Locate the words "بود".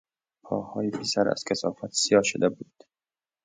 2.49-2.83